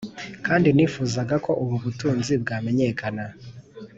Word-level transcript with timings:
kandi 0.45 0.67
nifuzaga 0.75 1.35
ko 1.45 1.51
ubu 1.63 1.75
butunzi 1.83 2.33
bwamenyekana, 2.41 3.23